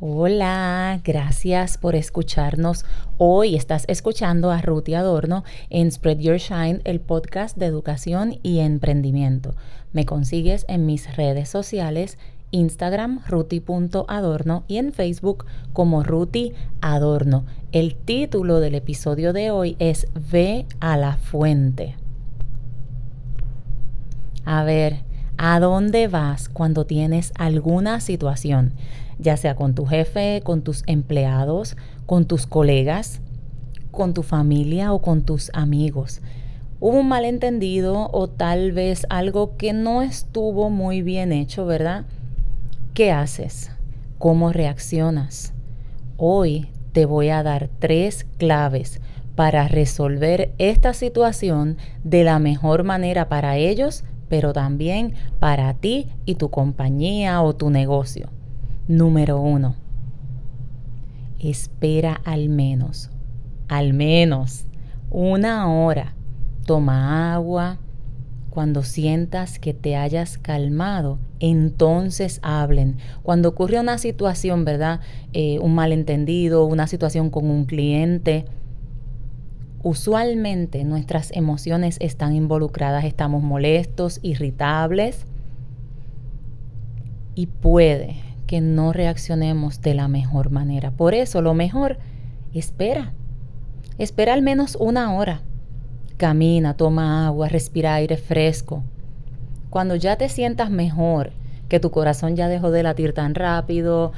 [0.00, 2.84] Hola, gracias por escucharnos.
[3.16, 8.58] Hoy estás escuchando a Ruth Adorno en Spread Your Shine, el podcast de educación y
[8.58, 9.54] emprendimiento.
[9.92, 12.18] Me consigues en mis redes sociales,
[12.50, 17.46] Instagram ruti.adorno y en Facebook como Ruti Adorno.
[17.70, 21.94] El título del episodio de hoy es Ve a la fuente.
[24.44, 25.04] A ver,
[25.36, 28.74] ¿a dónde vas cuando tienes alguna situación?
[29.18, 33.20] ya sea con tu jefe, con tus empleados, con tus colegas,
[33.90, 36.20] con tu familia o con tus amigos.
[36.80, 42.04] Hubo un malentendido o tal vez algo que no estuvo muy bien hecho, ¿verdad?
[42.92, 43.70] ¿Qué haces?
[44.18, 45.52] ¿Cómo reaccionas?
[46.16, 49.00] Hoy te voy a dar tres claves
[49.34, 56.34] para resolver esta situación de la mejor manera para ellos, pero también para ti y
[56.34, 58.30] tu compañía o tu negocio.
[58.88, 59.76] Número uno,
[61.38, 63.10] espera al menos,
[63.68, 64.66] al menos
[65.08, 66.16] una hora.
[66.66, 67.78] Toma agua.
[68.50, 72.96] Cuando sientas que te hayas calmado, entonces hablen.
[73.22, 74.98] Cuando ocurre una situación, ¿verdad?
[75.32, 78.46] Eh, un malentendido, una situación con un cliente,
[79.84, 85.26] usualmente nuestras emociones están involucradas, estamos molestos, irritables
[87.34, 90.90] y puede que no reaccionemos de la mejor manera.
[90.90, 91.98] Por eso lo mejor,
[92.54, 93.12] espera.
[93.98, 95.42] Espera al menos una hora.
[96.16, 98.82] Camina, toma agua, respira aire fresco.
[99.68, 101.32] Cuando ya te sientas mejor,
[101.68, 104.12] que tu corazón ya dejó de latir tan rápido,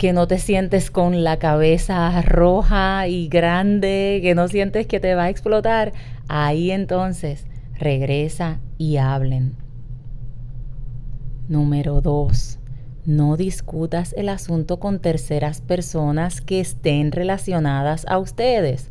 [0.00, 5.14] que no te sientes con la cabeza roja y grande, que no sientes que te
[5.14, 5.92] va a explotar,
[6.26, 9.56] ahí entonces regresa y hablen.
[11.48, 12.58] Número dos
[13.04, 18.90] no discutas el asunto con terceras personas que estén relacionadas a ustedes.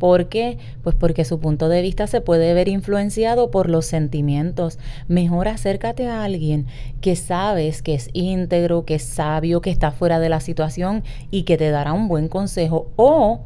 [0.00, 0.56] ¿Por qué?
[0.82, 4.78] Pues porque su punto de vista se puede ver influenciado por los sentimientos.
[5.08, 6.66] Mejor acércate a alguien
[7.02, 11.42] que sabes que es íntegro, que es sabio, que está fuera de la situación y
[11.42, 12.90] que te dará un buen consejo.
[12.96, 13.40] O,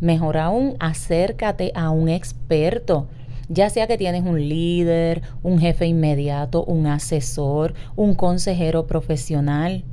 [0.00, 3.06] mejor aún, acércate a un experto
[3.48, 9.84] ya sea que tienes un líder, un jefe inmediato, un asesor, un consejero profesional.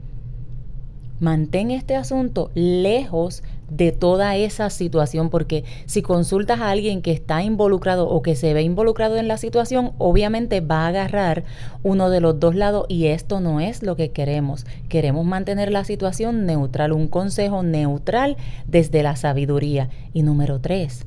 [1.19, 7.43] Mantén este asunto lejos de toda esa situación, porque si consultas a alguien que está
[7.43, 11.43] involucrado o que se ve involucrado en la situación, obviamente va a agarrar
[11.83, 14.65] uno de los dos lados y esto no es lo que queremos.
[14.89, 18.37] Queremos mantener la situación neutral, un consejo neutral
[18.67, 19.89] desde la sabiduría.
[20.13, 21.05] Y número tres,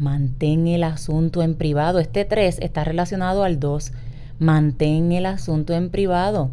[0.00, 1.98] Mantén el asunto en privado.
[1.98, 3.92] Este 3 está relacionado al 2.
[4.38, 6.48] Mantén el asunto en privado.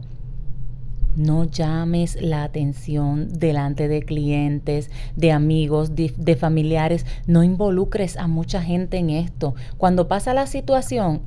[1.17, 7.07] No llames la atención delante de clientes, de amigos, de, familiares.
[7.25, 9.55] No involucres a mucha gente en esto.
[9.77, 11.23] Cuando pasa la situación,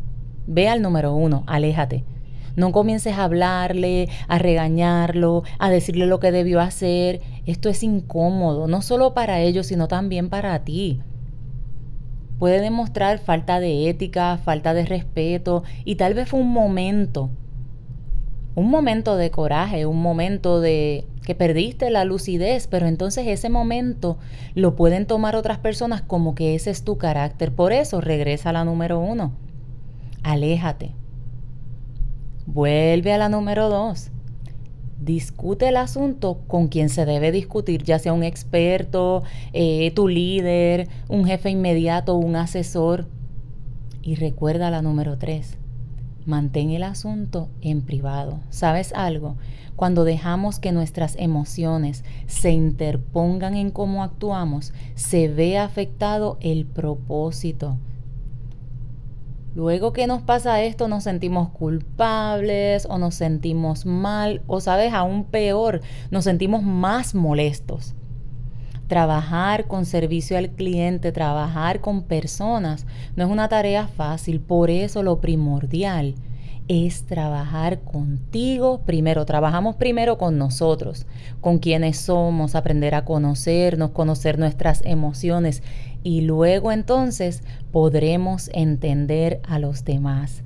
[0.47, 2.05] ve al número uno, aléjate.
[2.55, 7.21] No comiences a hablarle, a regañarlo, a decirle lo que debió hacer.
[7.45, 11.01] Esto es incómodo, no solo para ellos, sino también para ti
[12.39, 17.29] puede demostrar falta de ética, falta de respeto y tal vez fue un momento,
[18.55, 24.19] un momento de coraje, un momento de que perdiste la lucidez, pero entonces ese momento
[24.55, 27.53] lo pueden tomar otras personas como que ese es tu carácter.
[27.55, 29.33] Por eso regresa a la número uno.
[30.23, 30.95] Aléjate.
[32.47, 34.11] Vuelve a la número dos
[35.01, 39.23] discute el asunto con quien se debe discutir, ya sea un experto,
[39.53, 43.09] eh, tu líder, un jefe inmediato, un asesor.
[44.03, 45.59] Y recuerda la número tres,
[46.31, 48.41] mantén el asunto en privado.
[48.49, 49.37] ¿Sabes algo?
[49.77, 57.77] Cuando dejamos que nuestras emociones se interpongan en cómo actuamos, se ve afectado el propósito
[59.55, 65.25] Luego que nos pasa esto nos sentimos culpables o nos sentimos mal o sabes, aún
[65.25, 65.81] peor,
[66.11, 67.95] nos sentimos más molestos.
[68.91, 75.05] Trabajar con servicio al cliente, trabajar con personas, no es una tarea fácil, por eso
[75.05, 76.17] lo primordial
[76.67, 79.25] es trabajar contigo primero.
[79.27, 81.07] Trabajamos primero con nosotros,
[81.41, 85.63] con quienes somos, aprender a conocernos, conocer nuestras emociones
[86.03, 90.43] y luego entonces podremos entender a los demás.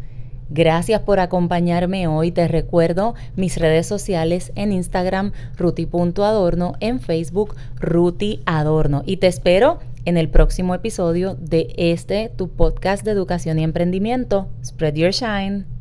[0.55, 2.31] Gracias por acompañarme hoy.
[2.31, 9.03] Te recuerdo mis redes sociales en Instagram, ruti.adorno, en Facebook, Ruti Adorno.
[9.05, 14.47] Y te espero en el próximo episodio de este, tu podcast de educación y emprendimiento.
[14.65, 15.74] Spread Your Shine.